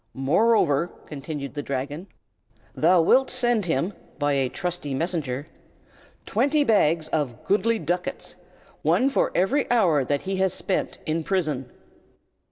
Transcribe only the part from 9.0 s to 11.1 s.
for every hour that he has spent